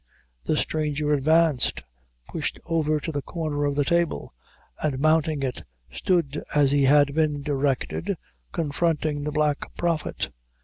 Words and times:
The 0.45 0.57
stranger 0.57 1.13
advanced 1.13 1.83
pushed 2.27 2.57
over 2.65 2.99
to 2.99 3.11
the 3.11 3.21
corner 3.21 3.65
of 3.65 3.75
the 3.75 3.85
table, 3.85 4.33
and, 4.81 4.97
mounting 4.97 5.43
it, 5.43 5.61
stood, 5.91 6.43
as 6.55 6.71
he 6.71 6.85
had 6.85 7.13
been 7.13 7.43
directed, 7.43 8.17
confronting 8.51 9.21
the 9.25 9.31
Black 9.31 9.59
Prophet. 9.77 10.31